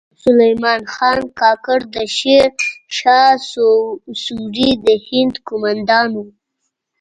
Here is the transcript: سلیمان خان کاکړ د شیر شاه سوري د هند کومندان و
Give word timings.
سلیمان 0.23 0.81
خان 0.93 1.19
کاکړ 1.39 1.79
د 1.95 1.95
شیر 2.17 2.51
شاه 2.97 3.31
سوري 4.23 4.69
د 4.85 4.87
هند 5.07 5.35
کومندان 5.47 6.09
و 6.17 6.25